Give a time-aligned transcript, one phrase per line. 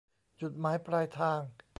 [0.41, 1.41] จุดหมายปลายทาง